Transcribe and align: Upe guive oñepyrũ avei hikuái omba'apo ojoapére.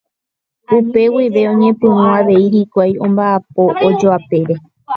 Upe 0.77 1.01
guive 1.15 1.41
oñepyrũ 1.51 1.97
avei 2.17 2.45
hikuái 2.55 2.93
omba'apo 3.05 3.61
ojoapére. 3.87 4.55